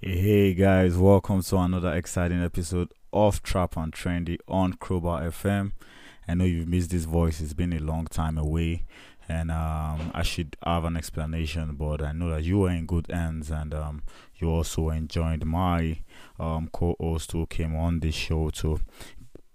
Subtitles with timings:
[0.00, 5.72] Hey guys, welcome to another exciting episode of Trap and Trendy on Crowbar FM.
[6.26, 8.84] I know you've missed this voice, it's been a long time away,
[9.28, 13.08] and um, I should have an explanation, but I know that you are in good
[13.10, 14.02] hands and um,
[14.36, 15.98] you also enjoyed my
[16.38, 18.80] um, co host who came on this show to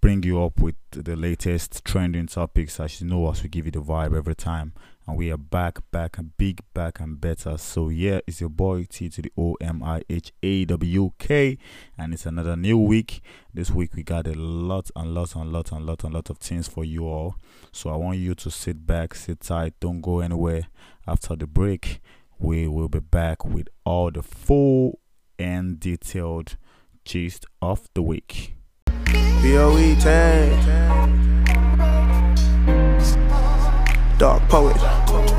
[0.00, 2.78] bring you up with the latest trending topics.
[2.80, 4.72] As you know, as we give you the vibe every time
[5.06, 7.56] and we are back, back, and big, back, and better.
[7.56, 11.56] So, yeah, it's your boy T to the O M I H A W K,
[11.96, 13.22] and it's another new week.
[13.54, 16.38] This week, we got a lot and lot and lot and lot and lot of
[16.38, 17.36] things for you all.
[17.72, 20.68] So, I want you to sit back, sit tight, don't go anywhere.
[21.06, 22.02] After the break,
[22.38, 25.00] we will be back with all the full
[25.38, 26.56] and detailed
[27.06, 28.57] gist of the week.
[29.40, 30.50] BOE 10.
[34.18, 35.37] Dark poet.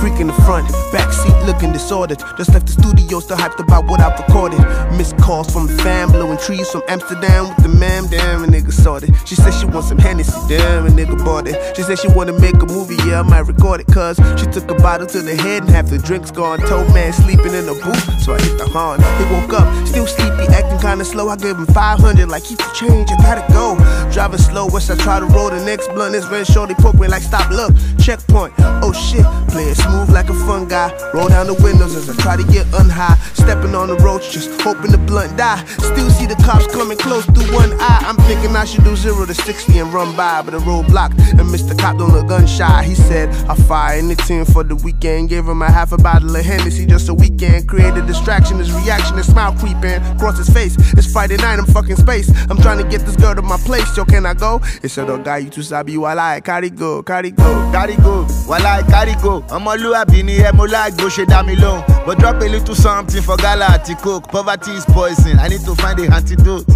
[0.00, 2.18] Freak in the front, backseat looking disordered.
[2.38, 4.60] Just left the studio, still hyped about what I've recorded.
[4.96, 8.06] Missed calls from the fam, blowing trees from Amsterdam with the man.
[8.08, 9.14] Damn, a nigga sorted.
[9.26, 11.76] She said she wants some Hennessy, damn, a nigga bought it.
[11.76, 13.88] She said she wanna make a movie, yeah, I might record it.
[13.88, 16.60] Cause she took a bottle to the head and half the drinks gone.
[16.60, 19.00] Told man sleeping in the booth, so I hit the horn.
[19.20, 21.28] He woke up, still sleepy, acting kinda slow.
[21.28, 23.76] I gave him 500, like keep the change, I gotta go.
[24.10, 27.06] Driving slow, once I try to roll the next blunt, this red shorty poke me
[27.06, 28.54] like stop, look, checkpoint.
[28.82, 30.88] Oh shit, playing smooth like a fun guy.
[31.12, 33.16] Roll down the windows as I try to get unhigh.
[33.34, 35.64] Stepping on the roach, just hoping the blunt die.
[35.90, 38.02] Still see the cops coming close through one eye.
[38.06, 41.18] I'm thinking I should do zero to 60 and run by, but the road blocked.
[41.18, 41.76] And Mr.
[41.78, 42.84] Cop don't look gun shy.
[42.84, 45.28] He said, I fire anything for the weekend.
[45.28, 47.68] Gave him a half a bottle of Hennessy just a weekend.
[47.68, 50.76] Created a distraction, his reaction, his smile creeping across his face.
[50.94, 52.30] It's Friday night, I'm fucking space.
[52.48, 54.58] I'm trying to get this girl to my place, yo, can I go?
[54.82, 57.70] He said, Oh, guy, you too sabi, while I carry go, carry go.
[57.72, 59.42] carry go wàhálà carry go
[59.80, 63.36] ọmọlúwàbí ni ẹ mo like ṣe dá mi lóhùn but drop a little something for
[63.36, 66.66] gala àti coke poverty is poison i need to find the antidote.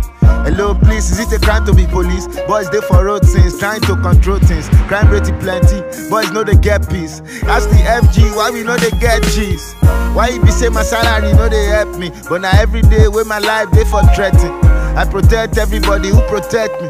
[0.44, 2.26] Hello, please, is it a crime to be police?
[2.47, 4.69] Boys, they for road things, trying to control things.
[4.88, 7.20] Crime rate is plenty, boys know they get peace.
[7.48, 9.72] Ask the FG, why we know they get cheese?
[10.12, 12.10] Why you be say my salary, know they help me?
[12.28, 14.53] But now every day, with my life, they for threaten.
[14.97, 16.88] I protect everybody who protect me.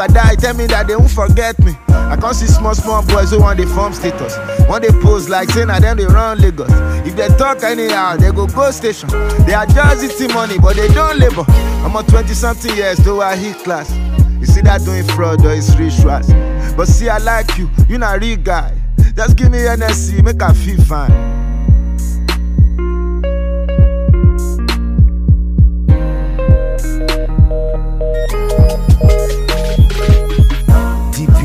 [0.00, 1.72] I die, tell me that they won't forget me.
[1.88, 4.36] I can't see small, small boys who want the form status.
[4.68, 6.70] Want they pose like saying them they run Lagos.
[7.06, 9.08] If they talk anyhow, they go go station.
[9.46, 11.44] They are just eating money, but they don't labor.
[11.84, 13.94] I'm on 20 something years, though I hit class.
[14.40, 16.32] You see that doing fraud or it's rituals.
[16.74, 18.74] But see, I like you, you not real guy.
[19.14, 21.49] Just give me NSC, make I feel fine.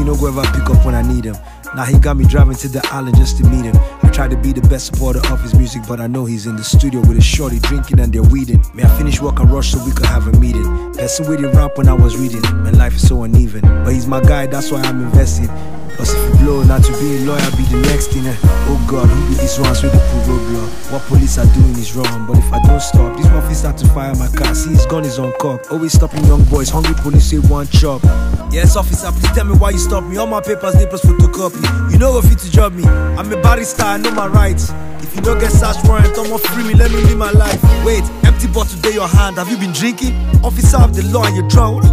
[0.05, 1.35] DP no go ever pick up when I need him.
[1.75, 3.75] Now he got me driving to the island just to meet him.
[4.03, 6.55] I try to be the best supporter of his music, but I know he's in
[6.55, 8.63] the studio with his shorty drinking and they're weeding.
[8.73, 10.65] May I finish work and rush so we could have a meeting.
[10.95, 12.41] With the rap when I was reading.
[12.63, 13.61] Man, life is so uneven.
[13.61, 15.49] But he's my guy, that's why I'm invested.
[15.95, 18.25] Plus if you blow, not to be a lawyer, be the next thing.
[18.27, 18.35] eh.
[18.67, 20.91] Oh God, who be these ones with the put roadblock?
[20.91, 23.87] What police are doing is wrong, but if I don't stop, these motherfuckers start to
[23.87, 24.53] fire my car.
[24.53, 25.71] See his gun is on cock.
[25.71, 28.03] Always stopping young boys, hungry police say one chop.
[28.51, 30.17] Yes, officer, please tell me why you stop me.
[30.17, 31.91] All my papers, they plus photocopy.
[31.91, 32.83] You know what fit to job me.
[32.85, 34.71] I'm a barrister, I know my rights.
[35.01, 37.61] If you don't get search warrant, I'ma free me, let me live my life.
[37.85, 39.37] Wait, empty bottle there your hand.
[39.37, 40.13] Have you been drinking?
[40.43, 41.83] Officer of the law you're drunk.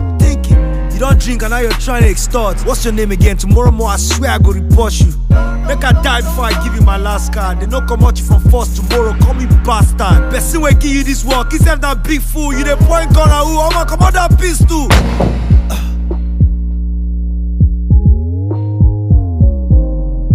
[1.03, 2.61] Don't drink and now you're trying to extort.
[2.65, 3.37] What's your name again?
[3.37, 5.09] Tomorrow more, I swear I go report you.
[5.67, 7.59] Make I die before I give you my last card.
[7.59, 10.31] They no come out you from first tomorrow, call me bastard.
[10.31, 13.31] Person will give you this work, instead of that big fool, you the point gun
[13.31, 13.59] who?
[13.59, 14.87] I'ma come out that pistol.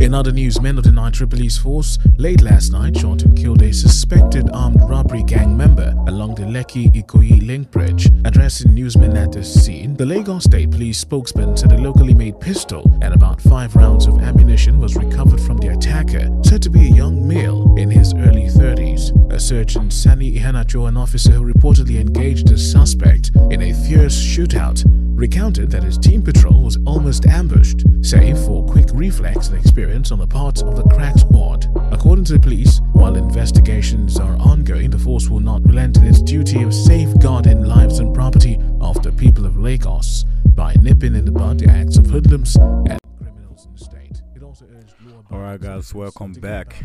[0.08, 3.62] In other news, men of the Nigeria Police Force late last night shot and killed
[3.62, 8.10] a suspected armed robbery gang member along the Lekki Ikoyi link bridge.
[8.24, 12.90] Addressing newsmen at the scene, the Lagos State Police spokesman said a locally made pistol
[13.02, 16.96] and about five rounds of ammunition was recovered from the attacker, said to be a
[16.96, 19.12] young male in his early 30s.
[19.34, 24.86] A Sergeant Sani Ihanacho, an officer who reportedly engaged the suspect in a fierce shootout,
[25.18, 30.20] recounted that his team patrol was almost ambushed, save for quick reflex and experience on
[30.20, 31.66] the part of the crack squad.
[31.92, 36.22] According to the police, while investigations are ongoing, the force will not relent in its
[36.22, 40.24] duty of safeguarding lives and property of the people of Lagos
[40.56, 44.22] by nipping in the bud the acts of hoodlums and criminals in the state.
[44.36, 44.94] It also urged
[45.32, 46.76] Alright, guys, welcome back.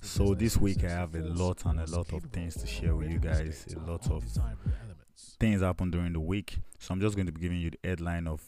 [0.00, 3.10] So, this week I have a lot and a lot of things to share with
[3.10, 3.66] you guys.
[3.76, 4.24] A lot of
[5.40, 6.58] things happen during the week.
[6.78, 8.42] So, I'm just going to be giving you the headline of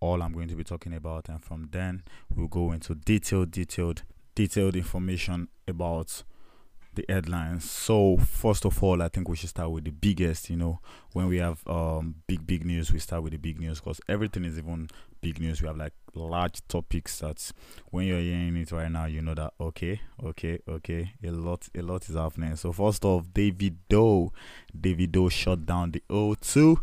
[0.00, 2.02] all I'm going to be talking about, and from then
[2.34, 4.02] we'll go into detailed, detailed
[4.34, 6.22] detailed information about
[6.94, 7.70] the headlines.
[7.70, 10.50] So first of all, I think we should start with the biggest.
[10.50, 10.80] You know,
[11.12, 14.44] when we have um big big news, we start with the big news because everything
[14.44, 14.88] is even
[15.20, 15.60] big news.
[15.60, 17.52] We have like large topics that
[17.90, 21.82] when you're hearing it right now, you know that okay, okay, okay, a lot a
[21.82, 22.56] lot is happening.
[22.56, 24.32] So first off, David Doe,
[24.78, 26.76] Davido shut down the O2.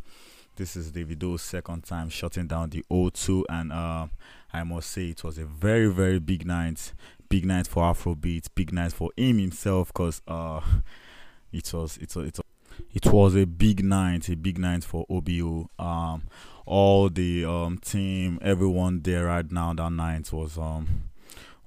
[0.56, 4.08] This is Davido's second time shutting down the O2, and uh,
[4.52, 6.94] I must say it was a very very big night
[7.30, 10.62] big night for Afrobeat, big night for him himself, cause uh,
[11.52, 12.46] it was it was it was,
[12.94, 15.70] it was a big night, a big night for OBO.
[15.80, 16.24] Um,
[16.68, 21.10] all the um team, everyone there right now that night was um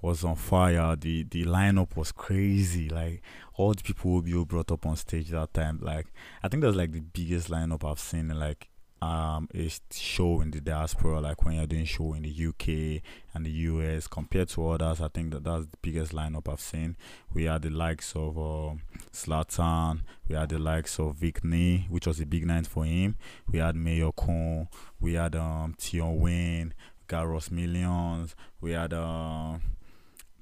[0.02, 0.94] was on fire.
[0.96, 2.88] The the lineup was crazy.
[2.88, 3.22] Like
[3.54, 5.78] all the people OBO brought up on stage that time.
[5.82, 6.06] Like
[6.42, 8.68] I think that's like the biggest lineup I've seen in like
[9.02, 13.02] um a show in the diaspora like when you're doing show in the UK
[13.34, 16.96] and the US compared to others I think that that's the biggest lineup I've seen.
[17.32, 18.74] We had the likes of uh,
[19.12, 23.16] Zlatan we had the likes of Victony which was a big night for him.
[23.50, 24.68] We had Mayorkun
[25.00, 26.74] we had um Tion Wayne
[27.08, 29.58] Garros Millions we had uh,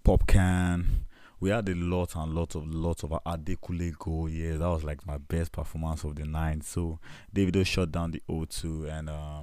[0.05, 0.84] Popcaan
[1.40, 4.31] we had a lot and lot of lots of Adekunle Gold.
[4.31, 6.64] Yeah, that was like my best performance of the night.
[6.64, 6.99] So
[7.35, 9.43] Davido shut down the O2, and uh,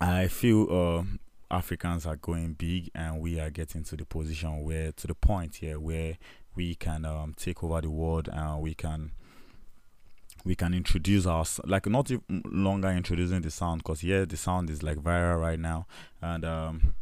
[0.00, 1.04] I feel uh,
[1.54, 5.56] Africans are going big, and we are getting to the position where, to the point
[5.56, 6.18] here, where
[6.56, 9.12] we can um, take over the world, and we can
[10.44, 14.82] we can introduce our like not longer introducing the sound because yeah the sound is
[14.82, 15.86] like viral right now
[16.20, 16.94] and um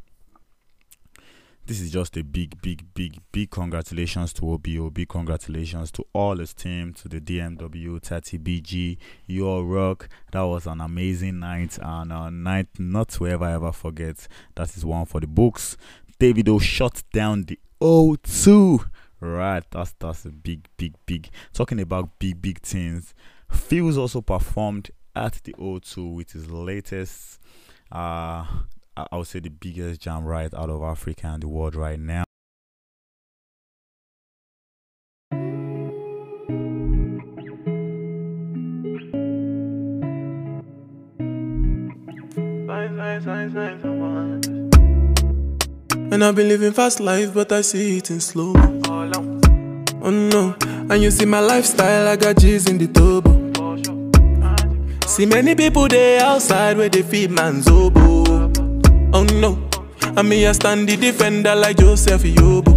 [1.67, 4.91] this is just a big, big, big, big congratulations to OBO.
[4.91, 10.09] Big congratulations to all his team, to the DMW, Tati BG, Your Rock.
[10.33, 14.27] That was an amazing night and a night not to ever ever forget.
[14.57, 15.77] That is one for the books.
[16.19, 18.89] Davido shut down the O2.
[19.21, 21.31] Right, that's that's a big, big, big.
[21.53, 23.15] Talking about big, big things.
[23.49, 27.39] Pheelz also performed at the O2 with his latest
[27.93, 28.45] uh
[28.95, 32.25] I would say the biggest jam right out of Africa and the world right now.
[46.13, 48.53] And I've been living fast life, but I see it in slow.
[50.05, 53.33] Oh no, and you see my lifestyle, I got G's in the turbo.
[55.07, 58.22] See many people there outside where they feed man's oboe.
[59.25, 59.59] No,
[60.17, 62.73] I me I stand the defender like Joseph Yobo.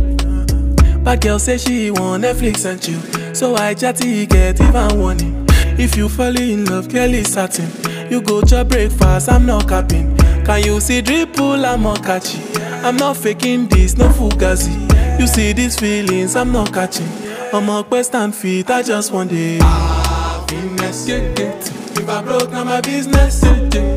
[1.03, 5.45] But girl say she want Netflix and chill, so I chatty get even warning.
[5.77, 7.69] If you fall in love, Kelly satin.
[8.11, 10.15] You go to breakfast, I'm not capping.
[10.45, 11.65] Can you see dripple?
[11.65, 12.39] I'm not catchy.
[12.85, 15.19] I'm not faking this, no fugazi.
[15.19, 17.07] You see these feelings, I'm not catching.
[17.53, 19.61] I'm a quest and feet, I just want it.
[19.63, 21.57] Ah, Happiness, yeah, yeah.
[21.97, 23.43] If I broke, now my business.
[23.43, 23.94] Yeah, yeah.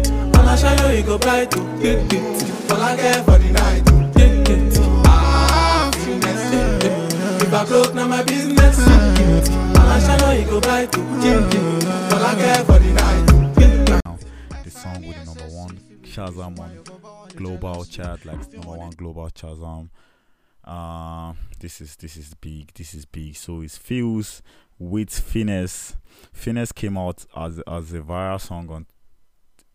[0.58, 2.72] Show you, go bright, yeah, yeah.
[2.72, 3.82] All I for the night,
[4.18, 4.38] yeah.
[7.40, 8.78] If I broke, now my business.
[8.78, 9.44] Yeah.
[9.76, 12.12] I'ma show you, go bright, yeah, yeah.
[12.12, 13.28] All I for the night,
[14.70, 19.90] song with the number one Shazam on global chart, like number one global Shazam.
[20.64, 22.74] Uh, this is this is big.
[22.74, 23.36] This is big.
[23.36, 24.42] So it Pheelz
[24.76, 25.96] with finesse.
[26.32, 28.86] Finesse came out as as a viral song on.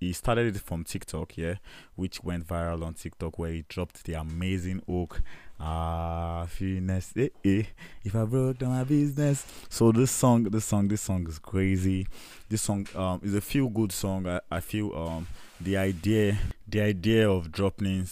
[0.04, 1.56] He started it from TikTok, yeah,
[1.96, 5.22] which went viral on TikTok, where he dropped the amazing hook.
[5.60, 7.64] Ah, finesse, eh, eh.
[8.04, 12.06] If I broke down my business, so this song, this song, this song is crazy.
[12.50, 14.28] This song um is a feel good song.
[14.28, 15.28] I, I feel um
[15.62, 18.08] the idea, the idea of dropping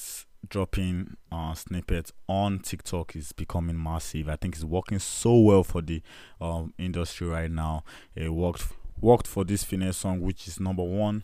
[0.48, 4.27] dropping uh, snippets on TikTok is becoming massive.
[4.29, 6.01] I think it's working so well for the
[6.39, 7.83] um, industry right now.
[8.15, 8.65] It worked
[9.00, 11.24] worked for this finesse song, which is number one,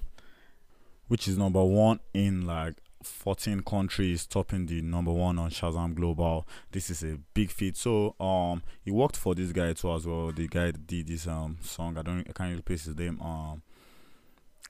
[1.08, 6.48] which is number one in like 14 countries, topping the number one on Shazam Global.
[6.72, 7.78] This is a big feat.
[7.78, 10.32] So um, it worked for this guy too as well.
[10.32, 11.98] The guy did this um song.
[11.98, 13.22] I don't, I can't really place his name.
[13.22, 13.62] Um,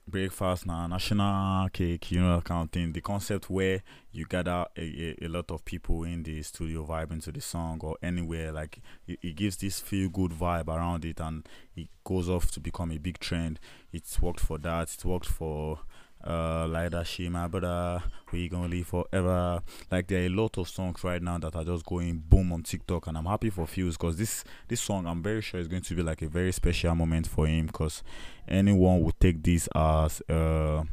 [0.07, 2.41] breakfast now national cake you know
[2.71, 6.85] thing the concept where you gather a, a, a lot of people in the studio
[6.85, 11.03] vibing to the song or anywhere like it, it gives this feel good vibe around
[11.03, 13.59] it and it goes off to become a big trend
[13.91, 15.79] it's worked for that it's worked for
[16.27, 19.61] uh like that she my brother we gonna live forever.
[19.89, 22.63] Like there are a lot of songs right now that are just going boom on
[22.63, 25.81] tiktok and i'm happy for Pheelz because this this song i'm very sure is going
[25.81, 28.03] to be like a very special moment for him because
[28.47, 30.83] anyone would take this as uh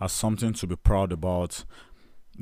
[0.00, 1.64] as something to be proud about.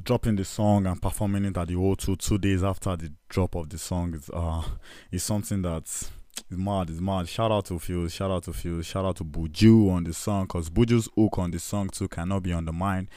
[0.03, 3.69] Dropping the song and performing it at the O2 two days after the drop of
[3.69, 4.63] the song is uh
[5.11, 6.11] is something that's
[6.51, 7.29] is mad, is mad.
[7.29, 10.47] Shout out to Pheelz, shout out to Pheelz, shout out to Buju on the song,
[10.47, 13.09] cause Buju's hook on the song too cannot be undermined.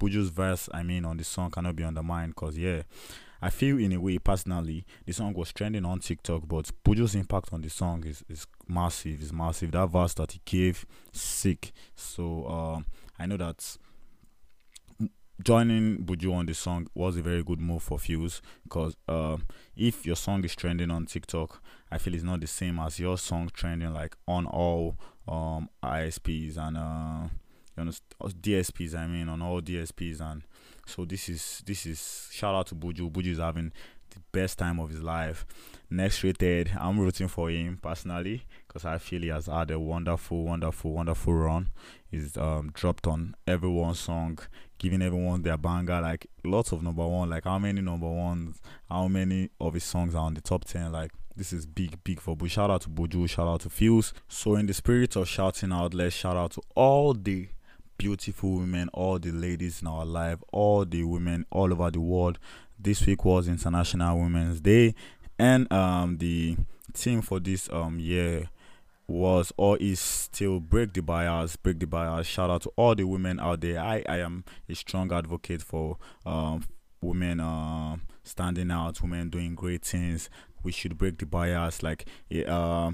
[0.00, 2.82] Buju's verse, I mean, on the song cannot be undermined, cause yeah,
[3.40, 7.52] I feel in a way personally the song was trending on TikTok, but Buju's impact
[7.52, 9.72] on the song is is massive, is massive.
[9.72, 11.72] That verse that he gave, sick.
[11.94, 12.86] So um,
[13.18, 13.76] I know that
[15.42, 19.36] joining Buju on the song was a very good move for Pheelz because uh,
[19.76, 21.60] if your song is trending on TikTok,
[21.90, 24.96] I feel it's not the same as your song trending like on all
[25.28, 27.28] um, ISPs and uh,
[27.76, 28.94] you know DSPs.
[28.94, 30.42] I mean on all DSPs and
[30.86, 33.10] so this is this is shout out to Buju.
[33.10, 33.72] Buju is having
[34.14, 35.46] the best time of his life.
[35.90, 40.44] Next rated, I'm rooting for him personally because I feel he has had a wonderful,
[40.44, 41.68] wonderful, wonderful run.
[42.10, 44.38] He's um, dropped on everyone's song,
[44.78, 46.00] giving everyone their banger.
[46.00, 47.30] Like lots of number one.
[47.30, 48.60] Like how many number ones?
[48.88, 50.92] How many of his songs are on the top ten?
[50.92, 52.50] Like this is big, big for Buju.
[52.50, 53.28] Shout out to Buju.
[53.28, 54.12] Shout out to Pheelz.
[54.28, 57.48] So in the spirit of shouting out, let's shout out to all the
[57.98, 62.38] beautiful women, all the ladies in our life, all the women all over the world.
[62.78, 64.94] This week was International Women's Day,
[65.38, 66.56] and um, the
[66.92, 68.48] theme for this um year
[69.06, 72.26] was or is still break the bias, break the bias.
[72.26, 73.80] Shout out to all the women out there.
[73.80, 76.64] I I am a strong advocate for um
[77.00, 80.30] women um standing out, women doing great things.
[80.64, 81.82] We should break the bias.
[81.82, 82.06] Like
[82.48, 82.48] um.
[82.48, 82.92] Uh,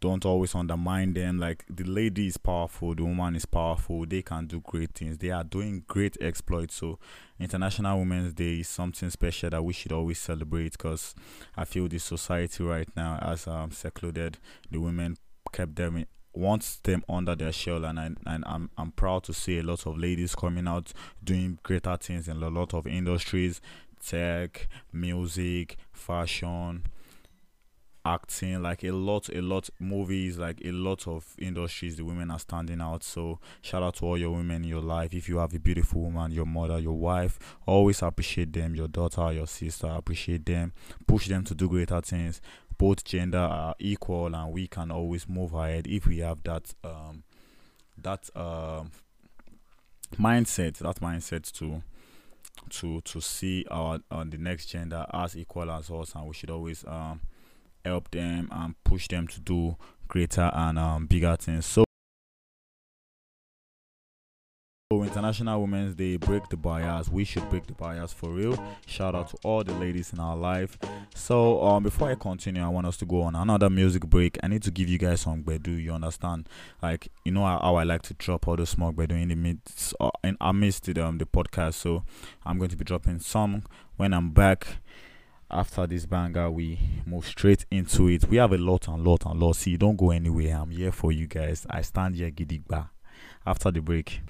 [0.00, 1.38] don't always undermine them.
[1.38, 5.30] Like the lady is powerful, the woman is powerful, they can do great things, they
[5.30, 6.74] are doing great exploits.
[6.76, 6.98] So,
[7.38, 11.14] International Women's Day is something special that we should always celebrate because
[11.56, 14.38] I feel the society right now has um, secluded
[14.70, 15.16] the women,
[15.52, 19.34] kept them in, wants them under their shell and, I, and I'm, I'm proud to
[19.34, 23.60] see a lot of ladies coming out doing greater things in a lot of industries
[24.06, 26.84] tech music fashion
[28.04, 32.38] acting like a lot a lot movies like a lot of industries the women are
[32.38, 33.02] standing out.
[33.02, 35.12] So shout out to all your women in your life.
[35.14, 38.74] If you have a beautiful woman your mother your wife always appreciate them.
[38.74, 40.72] Your daughter your sister appreciate them.
[41.06, 42.40] Push them to do greater things.
[42.78, 47.22] Both gender are equal and we can always move ahead if we have that um
[47.98, 48.90] that um
[50.18, 51.82] mindset that mindset to
[52.68, 56.14] to to see our uh, the next gender as equal as us.
[56.14, 57.20] And we should always um
[57.84, 59.76] help them and push them to do
[60.08, 61.66] greater and um, bigger things.
[61.66, 61.84] So,
[64.92, 67.08] International Women's Day, break the bias.
[67.08, 68.58] We should break the bias for real.
[68.86, 70.76] Shout out to all the ladies in our life.
[71.14, 74.36] So, um, before I continue, I want us to go on another music break.
[74.42, 75.80] I need to give you guys some bedu.
[75.80, 76.48] You understand?
[76.82, 79.94] Like, you know how, I like to drop all the smoke bedu in the midst,
[80.00, 81.74] uh, in amidst um, the podcast.
[81.74, 82.02] So,
[82.44, 83.62] I'm going to be dropping some
[83.96, 84.78] when I'm back
[85.50, 88.28] after this banger we move straight into it.
[88.28, 89.56] We have a lot and lot and lot.
[89.56, 90.56] See don't go anywhere.
[90.56, 91.66] I'm here for you guys.
[91.68, 92.90] I stand here gidigba.
[93.44, 94.20] After the break.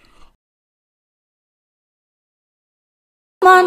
[3.43, 3.67] Man,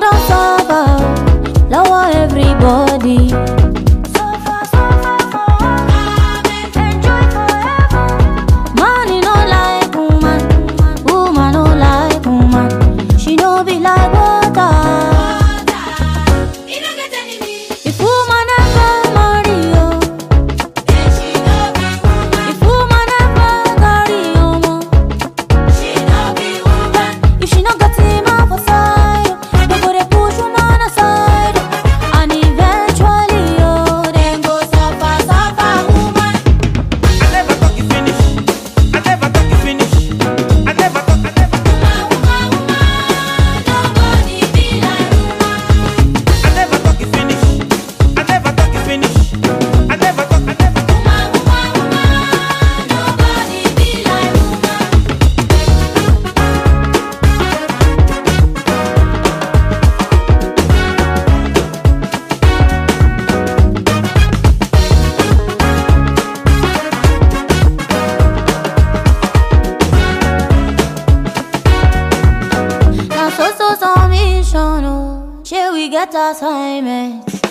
[75.84, 77.28] we get assignment?
[77.28, 77.43] Eh,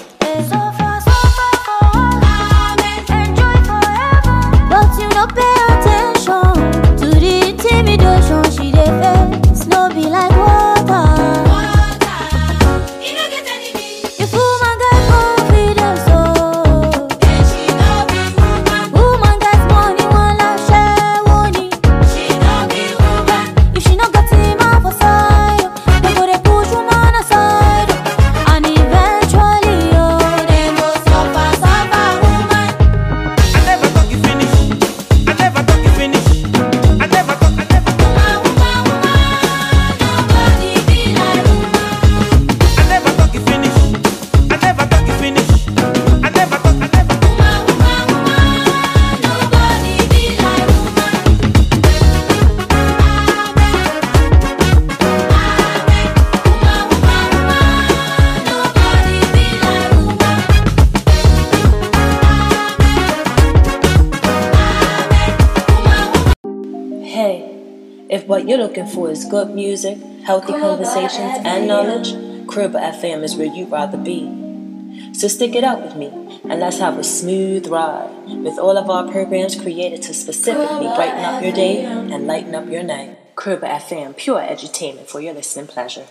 [67.12, 72.14] Hey, if what you're looking for is good music, healthy conversations, and knowledge,
[72.46, 75.12] Kruba FM is where you'd rather be.
[75.12, 76.06] So stick it out with me
[76.44, 78.08] and let's have a smooth ride
[78.42, 82.70] with all of our programs created to specifically brighten up your day and lighten up
[82.70, 83.36] your night.
[83.36, 86.06] Kruba FM, pure edutainment for your listening pleasure.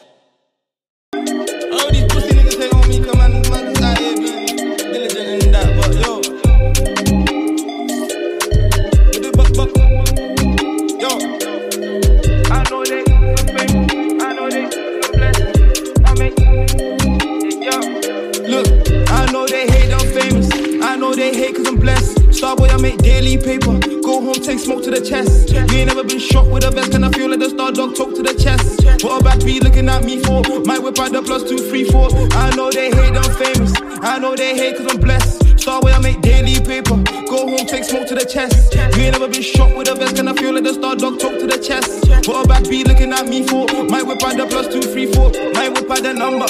[22.82, 23.78] Make daily paper.
[24.02, 25.52] Go home, take smoke to the chest.
[25.52, 27.96] You ain't never been shot with a vest, and I feel like the star dog
[27.96, 28.84] talk to the chest.
[29.04, 30.42] What a be looking at me for?
[30.66, 32.10] My whip out the plus two, three, four.
[32.34, 33.74] I know they hate I'm famous.
[34.02, 35.44] I know they hate cause I'm blessed.
[35.62, 36.98] Starboy, I make daily paper.
[37.30, 38.74] Go home, take smoke to the chest.
[38.74, 41.20] You ain't never been shot with a vest, and I feel like the star dog
[41.20, 42.10] talk to the chest.
[42.28, 43.68] What a be looking at me for?
[43.86, 45.30] My whip out the plus two, three, four.
[45.54, 46.50] My whip out the number.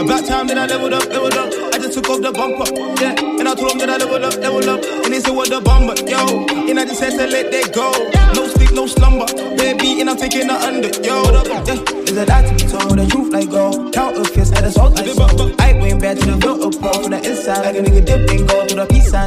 [0.00, 1.57] About time that I leveled up, leveled up.
[1.98, 2.62] Took off the bumper,
[3.02, 3.18] yeah.
[3.18, 4.78] And I told them that I leveled up, leveled up.
[5.02, 6.46] And they said, what the bomber, yo.
[6.70, 7.90] And I just had to let that go.
[8.38, 9.26] No sleep, no slumber.
[9.58, 11.26] Baby, and I'm taking the under, yo.
[11.42, 11.66] Yeah.
[12.06, 13.92] Is it that to be told the truth like gold?
[13.92, 15.50] Counterfeits at assault like so.
[15.58, 17.66] I went back to the filter pro from the inside.
[17.66, 18.27] Like a nigga dip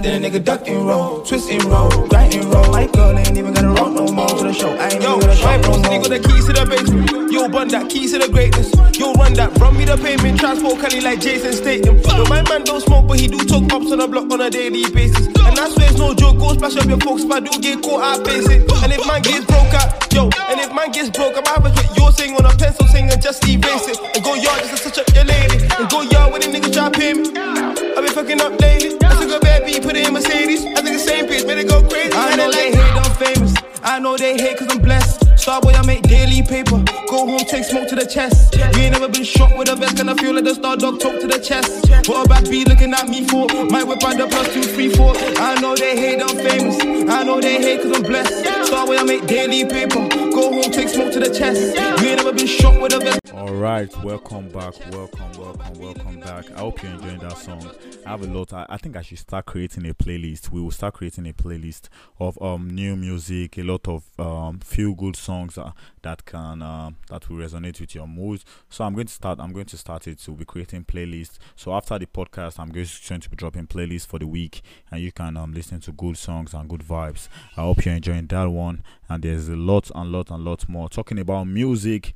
[0.02, 2.72] Then a nigga duck and roll, twist and roll, grind and roll.
[2.72, 4.70] My girl ain't even got to roll no more to the show.
[4.74, 6.02] I ain't Yo, even gonna show my no he more.
[6.02, 7.32] got the keys to the basement.
[7.32, 8.74] Yo, bun that keys to the greatness.
[8.98, 10.40] Yo, run that, run me the payment.
[10.40, 12.00] Transport Cali like Jason Statham.
[12.18, 14.50] Yo, my man don't smoke, but he do talk ups on the block on a
[14.50, 15.28] daily basis.
[15.28, 16.40] And I swear it's no joke.
[16.40, 18.66] Go splash up your folks I do get caught out basic.
[18.82, 21.86] And if man gets broke out, yo, and if man gets broke, I'm having what
[21.96, 24.00] you're saying on a pencil, and just erase it.
[24.16, 25.51] And go yard just to touch up your lady.
[25.92, 27.98] Go yard when the niggas try to.
[27.98, 28.96] I've been fucking up lately.
[29.04, 30.64] I took a bad beat, put it in Mercedes.
[30.66, 32.14] I think the same bitch, made it go crazy.
[32.16, 33.54] I know they hate, I'm famous.
[33.84, 35.20] I know they hate cause I'm blessed.
[35.36, 36.82] Starboy, I make daily paper.
[37.10, 38.56] Go home, take smoke to the chest.
[38.56, 41.02] You ain't never been shot with a vest, and I feel like the star dog
[41.02, 41.90] talk to the chest.
[42.08, 43.48] What a bad be looking at me for?
[43.70, 45.14] My whip out the plus two, three, four.
[45.18, 46.80] I know they hate, I'm famous.
[47.10, 48.46] I know they hate cause I'm blessed.
[48.72, 50.21] Starboy, I make daily paper.
[50.32, 51.76] Go home, take smoke to the chest.
[51.76, 53.20] You ain't never been shot with a vest.
[53.34, 56.52] All right, welcome back, welcome, welcome, welcome back.
[56.52, 57.70] I hope you're enjoying that song.
[58.06, 58.54] I have a lot.
[58.54, 60.52] I, I think I should start creating a playlist.
[60.52, 61.90] We will start creating a playlist
[62.20, 65.72] of um new music, a lot of um feel good songs uh,
[66.04, 68.44] that can um that will resonate with your mood.
[68.70, 69.40] So I'm going to start.
[69.40, 71.40] I'm going to start it to be creating playlists.
[71.56, 74.62] So after the podcast, I'm going to, going to be dropping playlists for the week,
[74.92, 77.28] and you can um listen to good songs and good vibes.
[77.58, 78.84] I hope you're enjoying that one.
[79.10, 82.14] And there's a lot and lot and lot more talking about music.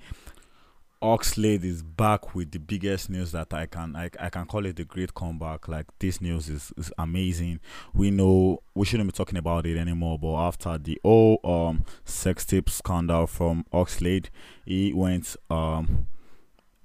[1.01, 4.75] Oxlade is back with the biggest news that I can I, I can call it
[4.75, 5.67] the great comeback.
[5.67, 7.59] Like this news is, is amazing.
[7.93, 12.45] We know we shouldn't be talking about it anymore, but after the whole um sex
[12.45, 14.29] tape scandal from Oxlade,
[14.65, 16.07] he went um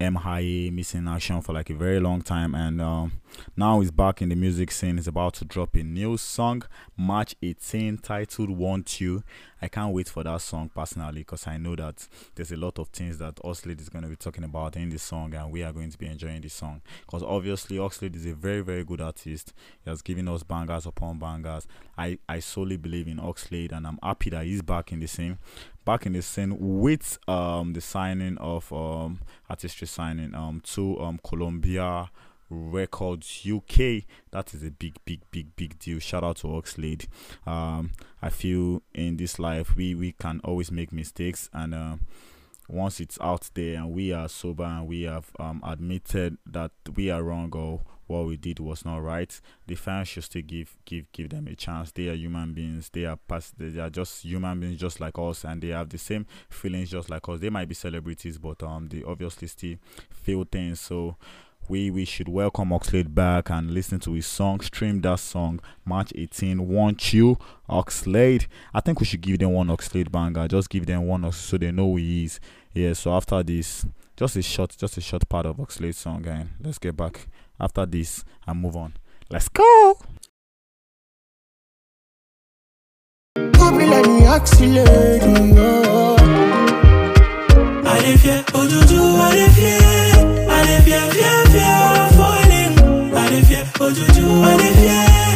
[0.01, 3.13] MIA missing action for like a very long time and um
[3.57, 4.97] now he's back in the music scene.
[4.97, 6.63] He's about to drop a new song
[6.97, 9.23] March 18 titled Want You.
[9.63, 12.89] I can't wait for that song personally because I know that there's a lot of
[12.89, 15.73] things that Oxlade is going to be talking about in this song and we are
[15.73, 19.53] going to be enjoying this song because obviously Oxlade is a very very good artist.
[19.85, 21.67] He has given us bangers upon bangers.
[21.97, 25.39] I, I solely believe in Oxlade and I'm happy that he's back in the scene
[25.85, 31.21] back in the scene with um the signing of um artistry signing um to um
[31.25, 32.11] Columbia
[32.51, 34.03] Records UK.
[34.33, 36.01] That is a big, big, big, big deal.
[36.01, 37.07] Shout out to Oxlade.
[37.47, 41.97] Um, I feel in this life we we can always make mistakes, and uh,
[42.71, 47.11] once it's out there and we are sober and we have um admitted that we
[47.11, 47.81] are wrong or
[48.11, 51.55] what we did was not right, the fans should still give give give them a
[51.55, 51.93] chance.
[51.93, 52.91] They are human beings.
[52.93, 53.55] They are past.
[53.57, 57.09] They are just human beings, just like us, and they have the same feelings, just
[57.09, 57.41] like us.
[57.41, 59.77] They might be celebrities, but um, they obviously still
[60.11, 60.81] feel things.
[60.81, 61.17] So
[61.69, 64.61] we we should welcome Oxlade back and listen to his song.
[64.61, 66.67] Stream that song March 18.
[66.67, 68.49] Want you, Oxlade?
[68.75, 70.49] I think we should give them one Oxlade banger.
[70.49, 72.41] Just give them one so they know who he is.
[72.73, 72.93] Yeah.
[72.95, 73.85] So after this,
[74.17, 77.27] just a short, just a short part of Oxlade's song, and let's get back
[77.59, 78.95] after this and move on.
[79.31, 79.99] Let's go.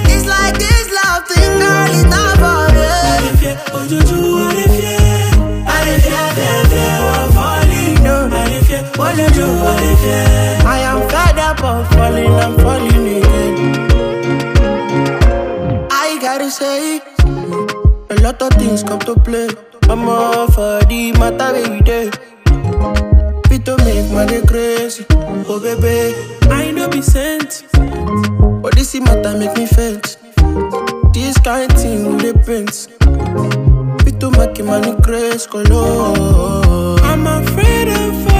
[0.06, 2.84] It's like this love thing, girl, it's not for me.
[8.98, 10.68] I dey fear, oh juju, I dey fear.
[10.68, 13.56] I am fed up of falling, I'm falling again.
[15.90, 17.00] I gotta say.
[18.10, 19.48] A lot of things come to play.
[19.88, 20.80] I'm all for
[21.12, 22.10] matter where you dey.
[23.48, 25.04] Fit to make day crazy.
[25.10, 26.14] Oh baby,
[26.50, 27.64] I know be sent.
[28.62, 30.16] But this matter make me faint.
[31.12, 32.86] This kind thing with the prince.
[34.04, 36.98] Fit to make money crazy, color.
[37.02, 38.33] I'm afraid of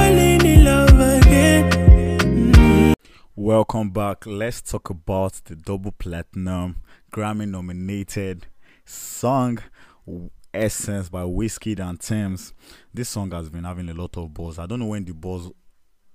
[3.37, 4.25] Welcome back.
[4.25, 6.77] Let's talk about the double platinum
[7.11, 8.45] Grammy nominated
[8.85, 9.59] song
[10.53, 12.53] Essence by Wizkid and Tems.
[12.93, 14.57] This song has been having a lot of buzz.
[14.57, 15.51] I don't know when the buzz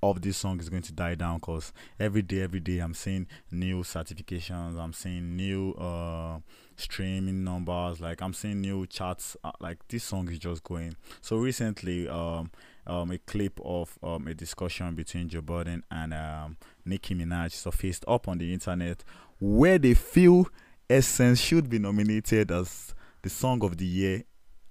[0.02, 3.26] of this song is going to die down because every day, every day, I'm seeing
[3.50, 6.38] new certifications, I'm seeing new uh
[6.76, 9.36] streaming numbers, like I'm seeing new charts.
[9.44, 10.96] Uh, like this song is just going.
[11.20, 12.50] So recently, um,
[12.86, 18.04] um, a clip of um a discussion between Joe Budden and um Nicki Minaj surfaced
[18.08, 19.04] up on the internet
[19.38, 20.46] where they feel
[20.88, 24.24] Essence should be nominated as the song of the year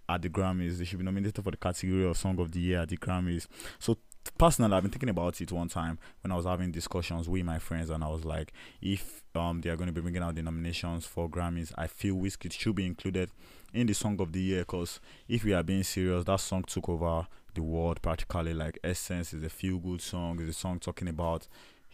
[0.07, 0.77] at the Grammys.
[0.77, 3.47] They should be nominated for the category of song of the year at the Grammys.
[3.79, 3.97] So
[4.37, 7.57] personally i've been thinking about it one time when i was having discussions with my
[7.57, 10.41] friends and i was like if um they are going to be bringing out the
[10.41, 13.29] nominations for grammys i feel Wizkid should be included
[13.73, 16.89] in the song of the year because if we are being serious that song took
[16.89, 21.07] over the world practically like essence is a feel good song is a song talking
[21.07, 21.47] about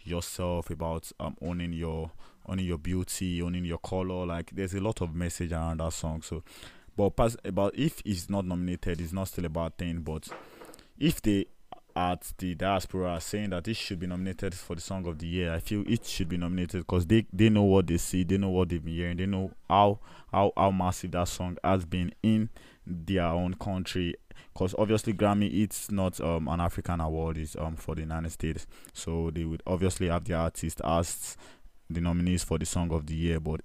[0.06, 2.10] yourself about um owning your
[2.46, 6.22] owning your beauty owning your color like there's a lot of message around that song
[6.22, 6.42] so
[6.96, 10.28] but pas- about if it's not nominated it's not still a bad thing but
[10.98, 11.46] if they
[11.96, 15.26] at the diaspora are saying that it should be nominated for the song of the
[15.26, 15.54] year.
[15.54, 18.50] I feel it should be nominated because they, they know what they see, they know
[18.50, 22.50] what they've been hearing, they know how how how massive that song has been in
[22.86, 24.14] their own country.
[24.52, 28.66] Because obviously Grammy, it's not um, an African award, it's um for the United States,
[28.92, 31.36] so they would obviously have the artist as
[31.88, 33.60] the nominees for the song of the year, but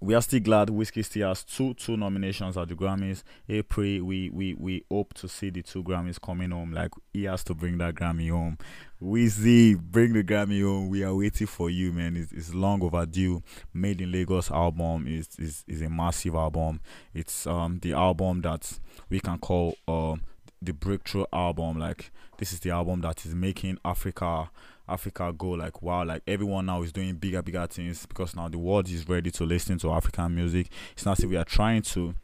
[0.00, 3.22] we are still glad Wizkid still has two two nominations at the Grammys.
[3.48, 6.72] April, we we we hope to see the two Grammys coming home.
[6.72, 8.58] Like he has to bring that Grammy home.
[9.02, 10.88] Weezy, bring the Grammy home.
[10.88, 12.16] We are waiting for you, man.
[12.16, 13.42] It's, it's long overdue.
[13.72, 16.80] Made in Lagos album is, is is a massive album.
[17.12, 18.78] It's um the album that
[19.08, 20.22] we can call um
[20.64, 21.78] the breakthrough album.
[21.78, 24.50] Like this is the album that is making Africa
[24.88, 28.58] Africa go like wow, like everyone now is doing bigger, bigger things because now the
[28.58, 30.68] world is ready to listen to African music.
[30.92, 32.14] It's not if we are trying to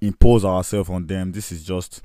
[0.00, 1.32] impose ourselves on them.
[1.32, 2.02] This is just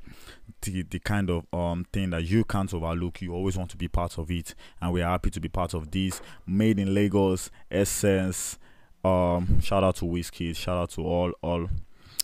[0.62, 3.22] the the kind of um thing that you can't overlook.
[3.22, 5.74] You always want to be part of it, and we are happy to be part
[5.74, 6.20] of this.
[6.46, 8.58] Made in Lagos, Essence.
[9.04, 10.56] Um, shout out to Wizkid.
[10.56, 11.68] Shout out to all all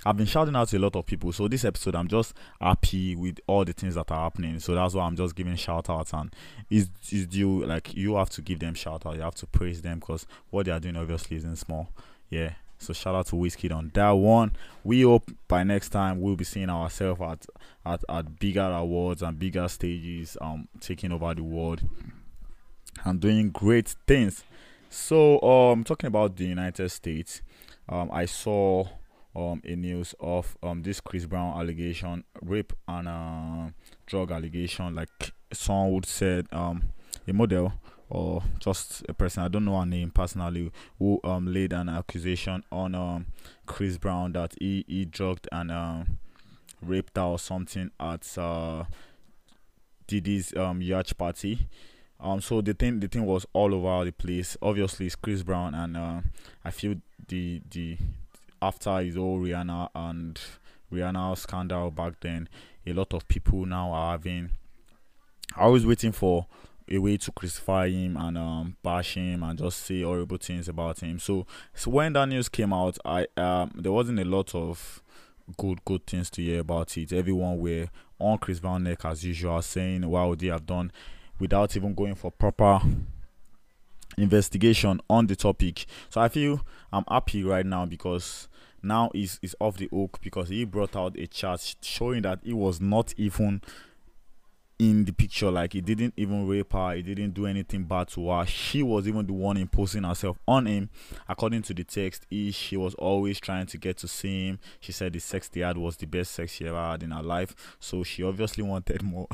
[0.05, 1.33] I've been shouting out to a lot of people.
[1.33, 4.59] So this episode, I'm just happy with all the things that are happening.
[4.59, 6.35] So that's why I'm just giving shout outs and
[6.71, 9.15] is is due like you have to give them shout out.
[9.15, 11.89] You have to praise them because what they are doing obviously isn't small.
[12.31, 12.55] Yeah.
[12.79, 14.57] So shout out to Wizkid on that one.
[14.83, 17.47] We hope by next time we'll be seeing ourselves at,
[17.87, 21.81] at at bigger awards and bigger stages, um, taking over the world
[23.05, 24.43] and doing great things.
[24.91, 27.41] So um talking about the United States,
[27.89, 28.89] um I saw
[29.35, 33.71] um a news of um this Chris Brown allegation, rape and uh,
[34.07, 36.93] drug allegation, like someone would said um
[37.27, 37.73] a model
[38.09, 42.63] or just a person I don't know her name personally who um laid an accusation
[42.71, 43.27] on um
[43.67, 46.19] Chris Brown that he he drugged and um
[46.83, 48.85] raped her or something at uh
[50.07, 51.69] Diddy's um yacht party.
[52.21, 54.57] Um, so the thing the thing was all over the place.
[54.63, 56.21] Obviously, it's Chris Brown, and uh,
[56.65, 56.95] I feel
[57.29, 57.99] the the
[58.63, 60.41] after his whole Rihanna and
[60.93, 62.49] Rihanna scandal back then,
[62.87, 64.51] a lot of people now are having.
[65.57, 66.47] I was waiting for
[66.89, 71.01] a way to crucify him and um, bash him and just say horrible things about
[71.01, 71.19] him.
[71.19, 75.03] So, so when that news came out, I um, there wasn't a lot of
[75.59, 77.13] good good things to hear about it.
[77.13, 80.93] Everyone were on Chris Brown neck as usual, saying what would they have done
[81.39, 82.81] without even going for proper
[84.17, 85.87] investigation on the topic.
[86.11, 88.49] So I feel I'm happy right now because
[88.83, 92.53] now is is off the hook because he brought out a chart showing that he
[92.53, 93.63] was not even
[94.79, 95.51] in the picture.
[95.51, 96.95] Like he didn't even rape her.
[96.95, 98.47] He didn't do anything bad to her.
[98.47, 100.91] She was even the one imposing herself on him.
[101.29, 104.59] According to the text he, she was always trying to get to see him.
[104.81, 107.23] She said the sex they had was the best sex she ever had in her
[107.23, 107.77] life.
[107.79, 109.29] So she obviously wanted more.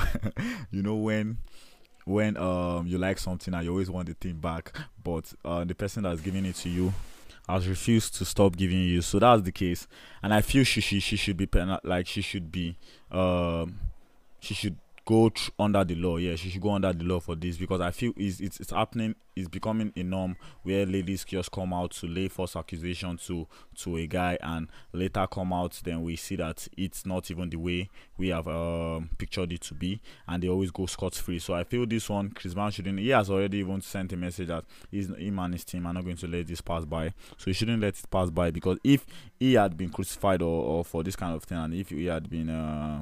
[0.71, 1.39] You know when
[2.05, 5.75] when um you like something and you always want the thing back but uh, the
[5.75, 6.93] person that's giving it to you
[7.49, 9.03] has refused to stop giving you.
[9.03, 9.87] So that's the case.
[10.23, 12.77] And i feel she she, she should be pen- like she should be
[13.11, 13.79] um
[14.41, 14.77] she should
[15.09, 16.19] go tr- under the law.
[16.19, 18.71] Yeah, she should go under the law for this because I feel it's it's, it's
[18.71, 19.15] happening.
[19.35, 23.97] It's becoming a norm where ladies just come out to lay false accusation to to
[23.97, 25.81] a guy and later come out.
[25.83, 29.75] Then we see that it's not even the way we have um, pictured it to
[29.75, 31.39] be, and they always go scot free.
[31.39, 32.99] So I feel this one, Chris Brown shouldn't.
[32.99, 36.05] He has already even sent a message that he's him and his team are not
[36.05, 37.15] going to let this pass by.
[37.39, 39.07] So he shouldn't let it pass by because if
[39.41, 42.29] he had been crucified or, or for this kind of thing, and if he had
[42.29, 43.01] been uh,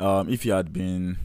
[0.00, 1.18] um, if he had been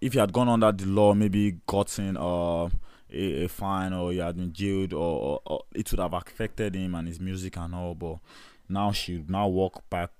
[0.00, 2.68] if he had gone under the law maybe gotten uh,
[3.12, 6.74] a, a fine or he had been jailed or, or, or it would have affected
[6.74, 8.18] him and his music and all but
[8.68, 10.10] now she now walk back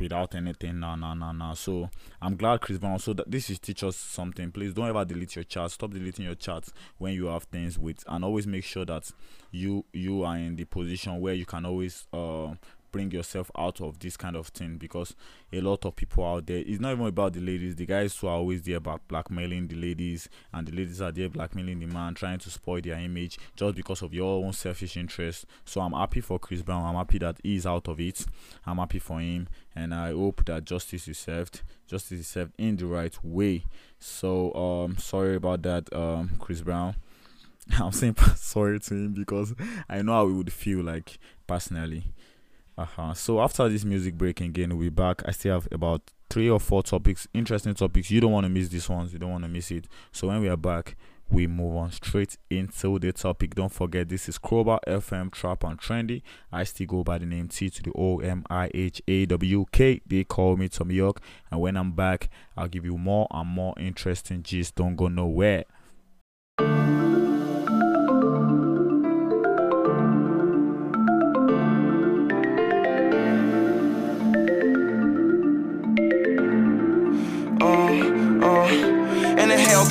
[0.00, 0.78] without anything.
[0.78, 1.90] No no no no so
[2.22, 4.50] i'm glad chris brown so that this is teach us something.
[4.52, 8.04] Please don't ever delete your chat stop deleting your chats when you have things with
[8.06, 9.10] and always make sure that
[9.50, 12.54] you you are in the position where you can always uh
[12.90, 15.14] bring yourself out of this kind of thing because
[15.52, 18.26] a lot of people out there it's not even about the ladies the guys who
[18.26, 22.14] are always there about blackmailing the ladies and the ladies are there blackmailing the man
[22.14, 25.46] trying to spoil their image just because of your own selfish interest.
[25.64, 28.24] So i'm happy for chris brown i'm happy that he's out of it
[28.66, 32.76] i'm happy for him and i hope that justice is served justice is served in
[32.76, 33.64] the right way.
[33.98, 36.96] So um sorry about that um chris brown.
[37.80, 39.54] I'm saying sorry to him because
[39.88, 42.04] i know how he would feel like personally
[42.78, 43.12] uh-huh.
[43.14, 45.22] So after this music break again, we'll be back.
[45.26, 48.08] I still have about three or four topics, interesting topics.
[48.08, 49.12] You don't want to miss these ones.
[49.12, 49.88] You don't want to miss it.
[50.12, 50.96] So when we are back,
[51.28, 53.56] we move on straight into the topic.
[53.56, 56.22] Don't forget, this is Crowbar FM Trap and Trendy.
[56.52, 59.64] I still go by the name T to the O M I H A W
[59.72, 60.00] K.
[60.06, 61.20] They call me Tom York.
[61.50, 64.76] And when I'm back, I'll give you more and more interesting gist.
[64.76, 65.64] Don't go nowhere.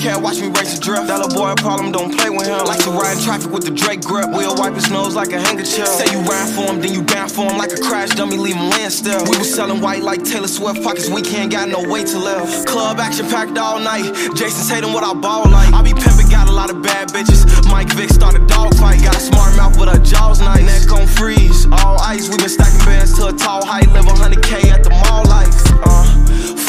[0.08, 1.08] The watch me race a drift.
[1.08, 2.64] That little boy problem, don't play with him.
[2.64, 4.32] Like to ride in traffic with the Drake grip.
[4.32, 5.86] We'll wipe his nose like a handkerchief.
[5.86, 8.56] Say you ride for him, then you down for him like a crash dummy, leave
[8.56, 9.20] him laying still.
[9.28, 10.82] We was selling white like Taylor Swift.
[10.82, 12.48] pockets, we can't got no way to live.
[12.66, 14.08] Club action packed all night.
[14.32, 15.74] Jayson Tatum, what I ball like.
[15.74, 15.92] I be
[16.30, 17.46] got a lot of bad bitches.
[17.70, 19.02] Mike Vick start a dog fight.
[19.04, 20.64] Got a smart mouth, but her jaw's nice.
[20.64, 22.30] Neck on freeze, all ice.
[22.30, 23.88] We been stacking bands to a tall height.
[23.90, 25.52] Live 100K at the mall like.
[25.84, 26.04] Uh,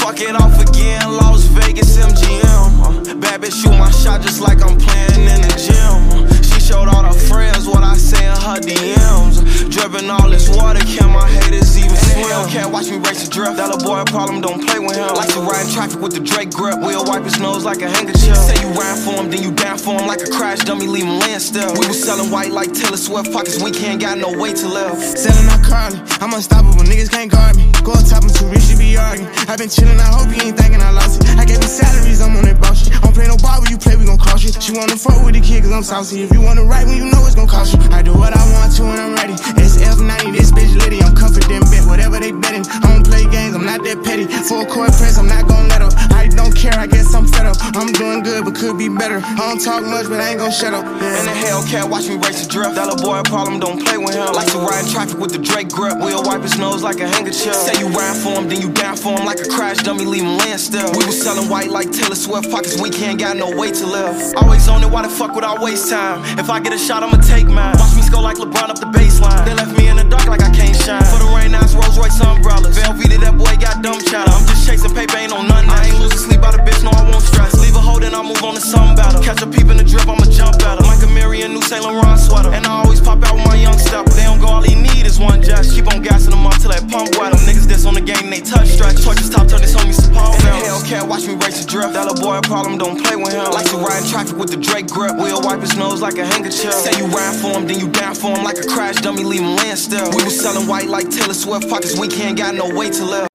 [0.01, 3.11] fuck it off again, Las Vegas MGM.
[3.11, 6.25] Uh, bad bitch shoot my shot just like I'm playing in the gym.
[6.25, 6.38] Uh,
[6.69, 9.41] showed all her friends what I say in her DMs.
[9.73, 12.45] Dripping all this water, can my haters even swim?
[12.53, 13.57] Can't watch me race a drift.
[13.57, 15.09] That little boy a problem, don't play with him.
[15.17, 16.77] Like to ride in traffic with the Drake grip.
[16.81, 18.37] We'll wipe his nose like a handkerchief.
[18.37, 21.09] Say you ride for him, then you down for him like a crash dummy, leave
[21.09, 21.73] him laying still.
[21.73, 23.33] We was selling white like Taylor Swift.
[23.33, 24.99] pockets, we can't got no way to live.
[25.01, 26.68] Selling out Carly, I'm unstoppable,
[26.99, 27.71] niggas can't guard me.
[27.87, 29.31] Go on top, I'm too rich, she be arguing.
[29.47, 31.31] i been chillin', I hope you ain't thinking I lost it.
[31.39, 32.93] I gave you salaries, I'm on that boss shit.
[33.01, 34.51] Don't play no ball when you play, we gon' cross you.
[34.59, 36.23] She wanna fuck with the kid, cause I'm saucy.
[36.23, 37.81] If you wanna write when you know it's gon' cost you.
[37.95, 39.35] I do what I want to when I'm ready.
[39.35, 42.67] SF90, this bitch litty, I'm confident, bet whatever they betting.
[42.67, 44.27] I don't play games, I'm not that petty.
[44.27, 45.95] Full court press, I'm not gon' let up.
[46.11, 47.57] I don't care, I guess I'm fed up.
[47.79, 49.23] I'm doing good, but could be better.
[49.23, 50.85] I don't talk much, but I ain't gon' shut up.
[50.85, 52.75] In the Hellcat, watch me race a drift.
[52.75, 54.33] Little boy problem, don't play with him.
[54.33, 55.99] Like to ride traffic with the Drake grip.
[55.99, 57.53] We'll wipe his nose like a handkerchief.
[57.53, 60.25] Say you ride for him, then you down for him like a crash dummy, leave
[60.25, 60.89] him laying still.
[60.97, 62.51] We was selling white like Taylor Swift.
[62.51, 64.17] Pockets weekend, got no way to live.
[64.41, 66.25] Always on it, why the fuck would I waste time?
[66.39, 67.77] If I get a shot, I'ma take mine.
[67.77, 69.45] Watch me score like LeBron up the baseline.
[69.45, 71.05] They left me in the dark like I can't shine.
[71.13, 72.79] For the rain, it's Rolls Royce umbrellas.
[72.79, 74.33] Velveeta, that boy got dumb chatter.
[74.33, 75.69] I'm just chasing paper, ain't on nothing.
[75.69, 77.53] I ain't losing sleep by the bitch, no, I won't stress.
[77.61, 79.21] Leave a hold and I'll move on to something better.
[79.21, 80.87] Catch a peep in the drip, I'ma jump at her.
[80.89, 82.49] Like a Marion, new Saint Laurent sweater.
[82.49, 84.17] And I always pop out with my young stepper.
[84.17, 85.69] They don't go, all he need is one jazz.
[85.69, 87.41] Keep on gassing them up till that pump wet them.
[87.43, 89.03] Niggas this on the game, they touch stretch.
[89.03, 90.39] Torches top, turn this homie support.
[90.39, 91.93] In the Hellcat, watch me race a drift.
[91.95, 93.51] That little boy a problem, don't play with him.
[93.51, 95.17] Like to ride in traffic with the Drake grip.
[95.17, 96.73] We'll wipe his nose like a handkerchief.
[96.73, 99.41] Say you ride for him, then you down for him like a crash dummy, leave
[99.41, 100.09] him laying still.
[100.17, 101.69] We was selling white like Taylor Swift.
[101.69, 103.29] Pockets weekend, got no way to live.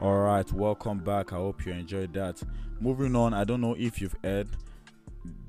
[0.00, 1.32] All right, welcome back.
[1.32, 2.42] I hope you enjoyed that.
[2.80, 4.48] Moving on, I don't know if you've heard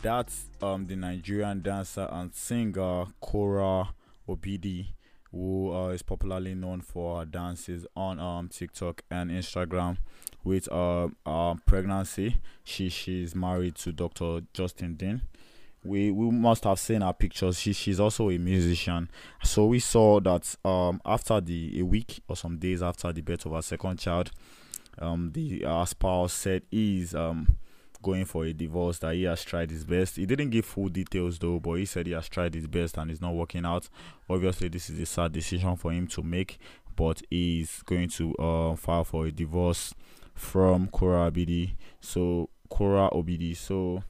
[0.04, 3.88] that's um the Nigerian dancer and singer Korra
[4.30, 4.88] Obidi,
[5.34, 9.98] who uh, is popularly known for her dances on um TikTok and Instagram.
[10.44, 14.42] With uh, uh pregnancy, she she's married to Dr.
[14.54, 15.22] Justin Dean.
[15.84, 17.60] We we must have seen her pictures.
[17.60, 19.10] She she's also a musician.
[19.44, 23.46] So we saw that um after the a week or some days after the birth
[23.46, 24.32] of her second child,
[25.00, 27.48] um the uh, spouse said he's um
[28.04, 31.40] going for a divorce that he has tried his best he didn't give full details
[31.40, 33.90] though but he said he has tried his best and it's not working out
[34.30, 36.60] obviously this is a sad decision for him to make
[36.96, 39.94] but he's going to uh, file for a divorce
[40.34, 41.76] from Korra Obidi.
[42.02, 43.56] So Korra Obidi.
[43.56, 44.04] So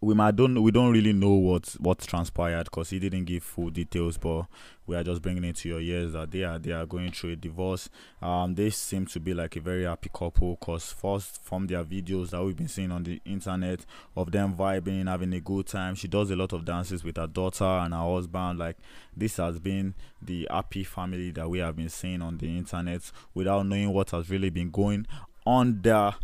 [0.00, 3.70] we might don't we don't really know what what transpired because he didn't give full
[3.70, 4.44] details but
[4.86, 7.32] we are just bringing it to your ears that they are they are going through
[7.32, 7.88] a divorce.
[8.20, 12.30] Um they seem to be like a very happy couple because first from their videos
[12.30, 16.08] that we've been seeing on the internet of them vibing having a good time she
[16.08, 18.76] does a lot of dances with her daughter and her husband like
[19.16, 23.66] this has been the happy family that we have been seeing on the internet without
[23.66, 25.06] knowing what has really been going
[25.46, 26.14] under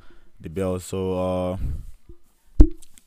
[0.41, 1.57] the bell so uh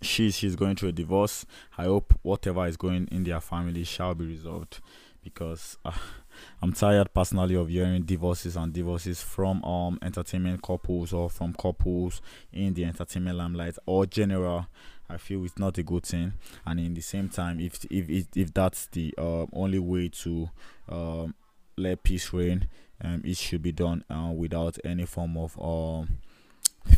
[0.06, 1.46] she's she's going through a divorce.
[1.78, 4.80] I hope whatever is going in their family shall be resolved
[5.24, 5.92] because uh,
[6.62, 12.22] I'm tired personally of hearing divorces and divorces from um entertainment couples or from couples
[12.54, 14.68] in the entertainment limelight or general.
[15.08, 16.34] I feel it's not a good thing,
[16.66, 20.50] and in the same time, if if if, if that's the uh, only way to
[20.90, 21.36] um,
[21.78, 22.68] let peace reign,
[23.04, 26.18] um, it should be done uh, without any form of um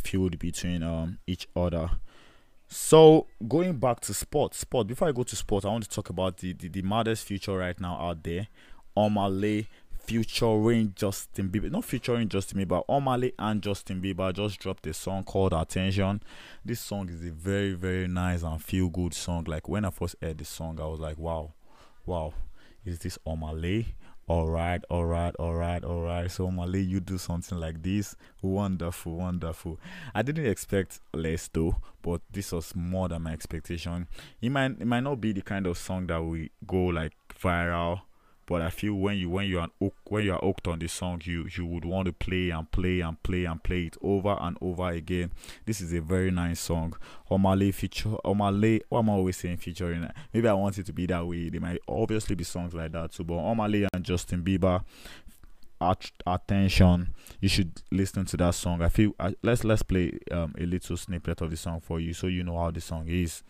[0.04, 1.89] feud between um each other.
[2.67, 4.88] So going back to sports, sport.
[4.88, 7.58] Before I go to sports, I want to talk about the the, the maddest future
[7.58, 8.47] right now out there.
[8.95, 9.67] Omah Lay
[10.06, 14.93] featuring Justin Bieber, not featuring Justin Bieber, Omah Lay and Justin Bieber just dropped a
[14.93, 16.21] song called Attention.
[16.63, 19.45] This song is a very very nice and feel good song.
[19.45, 21.53] Like when I first heard the song, I was like, wow,
[22.06, 22.34] wow,
[22.86, 23.95] is this Omah Lay?
[24.28, 26.30] All right, all right, all right, all right.
[26.30, 28.16] So Mali, you do something like this.
[28.42, 29.80] Wonderful, wonderful.
[30.13, 34.08] I didn't expect less though, but this was more than my expectation.
[34.42, 38.02] It might it might not be the kind of song that will go like viral
[38.48, 39.70] but I feel when you when you are
[40.06, 43.02] when you are hooked on the song, you you would want to play and play
[43.02, 45.32] and play and play it over and over again.
[45.66, 46.94] This is a very nice song.
[47.30, 48.80] Omah Lay feature Omah Lay.
[48.88, 50.10] What am I always saying featuring?
[50.34, 51.50] Maybe I want it to be that way.
[51.50, 53.26] There might obviously be songs like that too.
[53.26, 54.82] But Omah Lay and Justin Bieber.
[55.80, 60.66] At, attention you should listen to that song i feel let's let's play um, a
[60.66, 63.44] little snippet of the song for you so you know how the song is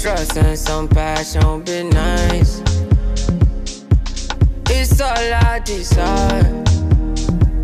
[0.00, 2.62] trust and some passion be nice.
[4.70, 6.64] It's all I desire.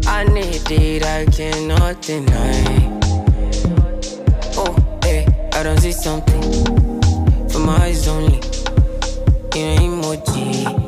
[0.07, 3.01] I need it, I cannot deny.
[4.57, 6.43] Oh, hey, I don't see something
[7.49, 8.37] from my eyes only.
[9.55, 10.85] You emoji.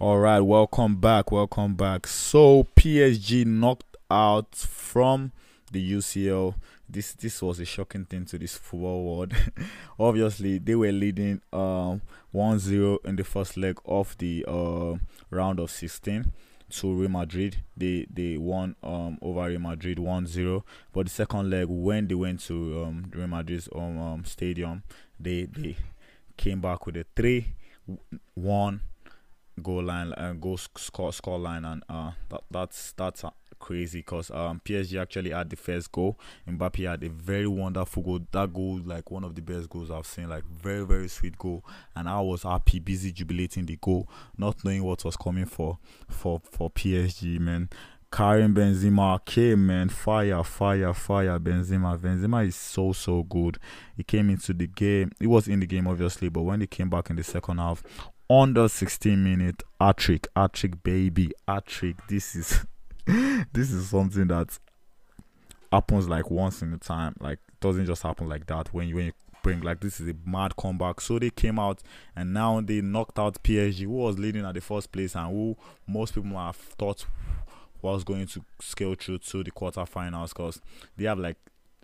[0.00, 1.30] All right, welcome back.
[1.30, 2.06] Welcome back.
[2.08, 5.30] So PSG knocked out from
[5.70, 6.54] the UCL.
[6.88, 9.34] This this was a shocking thing to this football world.
[9.98, 12.00] Obviously, they were leading um
[12.34, 14.94] 1-0 in the first leg of the uh,
[15.30, 16.32] round of 16
[16.70, 17.58] to Real Madrid.
[17.76, 20.62] They they won um over Real Madrid 1-0.
[20.92, 24.82] But the second leg when they went to um Real Madrid's um, um stadium,
[25.20, 25.76] they they
[26.36, 27.46] came back with a 3
[28.34, 28.80] 1
[29.62, 33.24] goal line uh, goal sc- score score line and uh that, that's that's
[33.58, 36.18] crazy because um PSG actually had the first goal.
[36.48, 38.20] Mbappe had a very wonderful goal.
[38.32, 40.28] That goal like one of the best goals I've seen.
[40.28, 41.64] Like very very sweet goal.
[41.94, 46.40] And I was happy busy jubilating the goal not knowing what was coming for for
[46.50, 47.68] for PSG man.
[48.10, 49.88] Karim Benzema came man.
[49.88, 51.98] Fire fire fire Benzema.
[51.98, 53.58] Benzema is so so good.
[53.96, 55.12] He came into the game.
[55.18, 57.82] He was in the game obviously but when he came back in the second half
[58.30, 60.28] under 16 minute hat trick
[60.82, 62.66] baby hat trick this is
[63.52, 64.58] this is something that
[65.72, 69.06] happens like once in a time like doesn't just happen like that when you when
[69.06, 71.00] you bring like this is a mad comeback.
[71.00, 71.82] So they came out
[72.14, 75.56] and now they knocked out PSG who was leading at the first place and who
[75.86, 77.06] most people have thought
[77.80, 80.60] was going to scale through to the quarterfinals because
[80.96, 81.36] they have like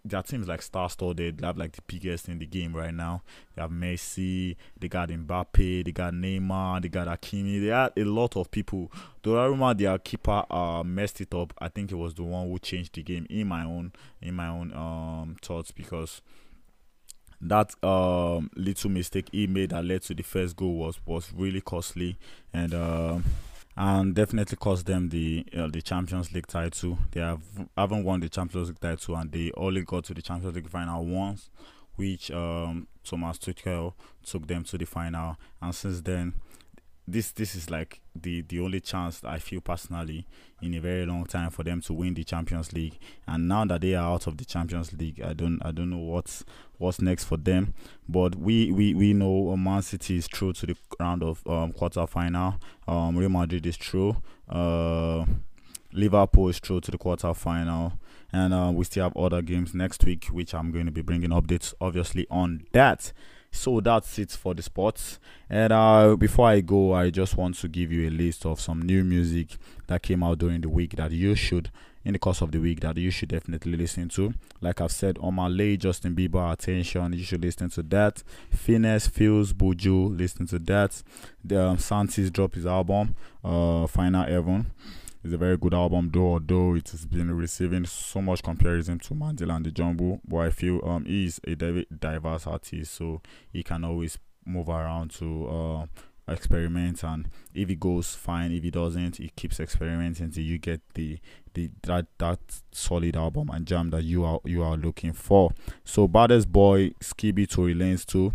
[0.04, 1.38] their teams like star studded.
[1.38, 3.22] They have like the biggest in the game right now.
[3.54, 7.60] They have Messi, they got Mbappe, they got Neymar, they got Hakimi.
[7.60, 8.92] They had a lot of people.
[9.22, 11.54] Donnarumma, their keeper, uh, messed it up.
[11.58, 14.48] I think it was the one who changed the game in my own in my
[14.48, 16.22] own um thoughts because
[17.40, 21.60] that um little mistake he made that led to the first goal was was really
[21.60, 22.16] costly
[22.52, 23.24] and um
[23.76, 26.98] and definitely cost them the uh, the Champions League title.
[27.10, 27.40] They have
[27.76, 31.04] haven't won the Champions League title, and they only got to the Champions League final
[31.04, 31.50] once,
[31.96, 33.94] which um, Thomas Tuchel
[34.24, 35.36] took them to the final.
[35.60, 36.34] And since then,
[37.06, 40.26] this this is like the the only chance I feel personally
[40.62, 42.98] in a very long time for them to win the Champions League.
[43.26, 45.98] And now that they are out of the Champions League, I don't I don't know
[45.98, 46.44] what's
[46.78, 47.74] what's next for them.
[48.08, 52.06] But we we we know Man City is through to the round of um, quarter
[52.06, 52.54] final.
[52.88, 54.16] Um, Real Madrid is through.
[54.48, 55.26] Uh,
[55.92, 57.92] Liverpool is through to the quarter final,
[58.32, 61.30] and uh, we still have other games next week, which I'm going to be bringing
[61.30, 63.12] updates, obviously, on that.
[63.54, 65.20] So that's it for the sports.
[65.48, 68.82] And uh, before I go, I just want to give you a list of some
[68.82, 71.70] new music that came out during the week that you should,
[72.04, 74.34] in the course of the week, that you should definitely listen to.
[74.60, 78.24] Like I've said, Omah Lay Justin Bieber attention, you should listen to that.
[78.50, 81.02] Finesse, Pheelz, Buju, listen to that.
[81.44, 84.66] The um, Santis dropped his album, uh, Final Heaven.
[85.24, 86.34] It's a very good album, though.
[86.34, 90.50] Although it has been receiving so much comparison to Mandela and the Jumbo, but I
[90.50, 95.86] feel um he's a div- diverse artist, so he can always move around to uh
[96.28, 97.02] experiment.
[97.02, 101.18] And if it goes fine, if it doesn't, he keeps experimenting until you get the
[101.54, 102.38] the that that
[102.72, 105.52] solid album and jam that you are you are looking for.
[105.84, 108.34] So, baddest boy, Skiibii Tory Lanez too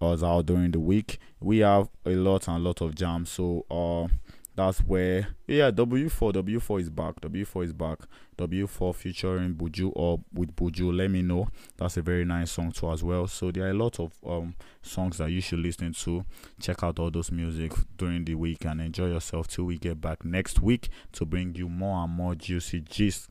[0.00, 1.18] was out during the week.
[1.40, 4.08] We have a lot and a lot of jams, so uh
[4.56, 7.98] that's where yeah W4 W4 is back W4 is back.
[8.36, 11.48] W4 featuring Buju or with Buju let me know.
[11.76, 13.26] That's a very nice song too as well.
[13.26, 16.24] So there are a lot of um songs that you should listen to.
[16.60, 20.24] Check out all those music during the week and enjoy yourself till we get back
[20.24, 23.28] next week to bring you more and more juicy gist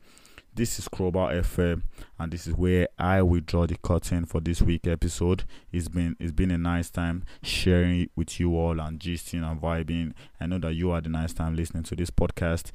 [0.54, 1.82] this is Crowbar FM,
[2.18, 5.44] and this is where I will draw the curtain for this week episode.
[5.72, 9.60] It's been it's been a nice time sharing it with you all and gisting and
[9.60, 10.12] vibing.
[10.40, 12.70] I know that you had a nice time listening to this podcast.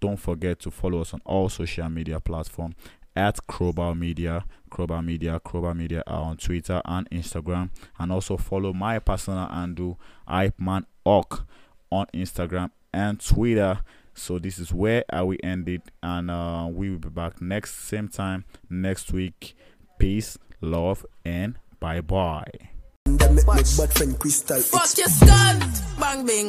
[0.00, 2.76] Don't forget to follow us on all social media platforms
[3.14, 8.72] at Crowbar Media, Crowbar Media, Crowbar Media are on Twitter and Instagram, and also follow
[8.72, 13.80] my personal handle Hype Man on Instagram and Twitter.
[14.18, 17.74] So this is where I will end it, and uh, we will be back next
[17.88, 19.54] same time next week.
[19.98, 22.44] Peace, love, and bye bye.
[23.06, 25.08] Fuck your
[25.98, 26.48] bang bing.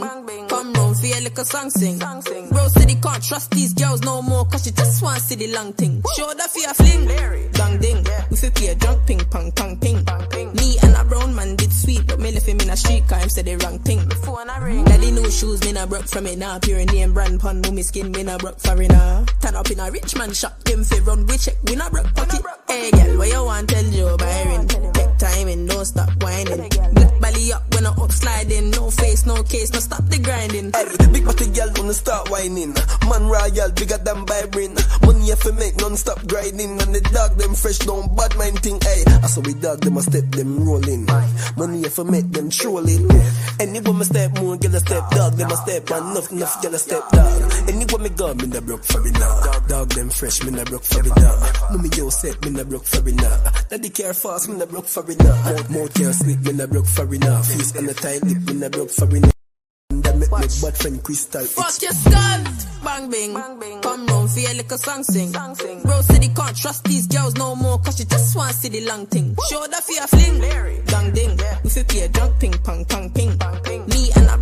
[0.50, 2.00] Come round for your little song sing.
[2.00, 5.02] Bro said he can't trust these girls no more, cause she just
[5.48, 6.04] long thing.
[6.18, 7.06] Show that fling,
[7.80, 8.04] ding.
[8.80, 10.06] Drunk ping, pong, pong, ping.
[10.54, 11.56] Me and a brown man
[11.90, 14.00] sweet, but me left him in a street car, him said the wrong thing.
[14.86, 16.60] Daddy new shoes, me not broke from it now.
[16.60, 19.26] Pure name brand pun, mummy skin, me not broke for it now.
[19.42, 22.14] Turn up in a rich man shop, him fi run, we check, we not broke
[22.14, 22.42] pocket.
[22.68, 24.68] Hey girl, what you want tell Joe Byron?
[24.68, 26.70] Take time and don't stop whining.
[26.94, 30.72] Black belly up when I up sliding, no face, no case, no stop the grinding.
[30.72, 32.74] Hey, big body girl wanna start whining.
[33.10, 34.78] Man royal, bigger than Byron.
[35.02, 36.80] Money if you make non-stop grinding.
[36.82, 38.80] And the dog them fresh, don't bad mind thing.
[38.82, 41.06] Hey, I saw we dog them a step them rolling.
[41.58, 43.08] Money if you make them trolling.
[43.60, 46.74] Any woman step more, get a step dog, them a step and enough, enough girl
[46.76, 47.52] a step dog.
[47.68, 49.60] Any woman go, me na broke for it now.
[49.68, 51.36] Dog them fresh, me na broke for it now.
[51.72, 53.52] Mommy yo set, me na broke for it now.
[53.70, 55.44] Daddy care fast, me na broke for it now.
[55.44, 57.42] Mouth, mouth care sleep, me na broke for it now.
[57.42, 59.39] Face on the tight lip, me na broke for it now.
[60.20, 62.44] That make my bad friend Crystal Fuck your skull,
[62.84, 63.34] bang bing.
[63.82, 65.30] Come round for your little song sing.
[65.30, 68.58] song Bro said he can't trust these girls no more, cause she just want to
[68.58, 69.36] see the long thing.
[69.50, 70.82] Show that for your fling, Larry.
[70.86, 71.40] dang ding.
[71.40, 71.60] Yeah.
[71.64, 73.38] We fit play a drunk ping, pong, pong, ping.
[73.64, 73.88] ping.
[73.88, 74.39] Me and a brown man.